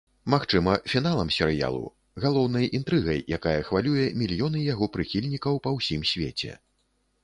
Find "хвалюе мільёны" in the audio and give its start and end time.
3.71-4.67